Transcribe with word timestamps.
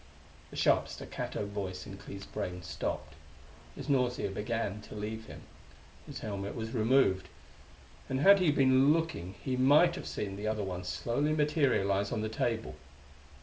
The 0.49 0.55
sharp, 0.55 0.87
staccato 0.87 1.45
voice 1.45 1.85
in 1.85 1.95
Clee's 1.95 2.25
brain 2.25 2.63
stopped; 2.63 3.13
his 3.75 3.87
nausea 3.87 4.31
began 4.31 4.81
to 4.81 4.95
leave 4.95 5.27
him; 5.27 5.41
his 6.07 6.21
helmet 6.21 6.55
was 6.55 6.71
removed; 6.71 7.29
and 8.09 8.21
had 8.21 8.39
he 8.39 8.51
been 8.51 8.93
looking 8.93 9.35
he 9.43 9.55
might 9.55 9.93
have 9.93 10.07
seen 10.07 10.37
the 10.37 10.47
other 10.47 10.63
one 10.63 10.85
slowly 10.85 11.33
materialize 11.33 12.11
on 12.11 12.21
the 12.21 12.29
table. 12.29 12.77